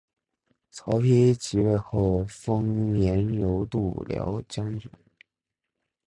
[0.71, 4.89] 曹丕即位后封阎柔度辽将军。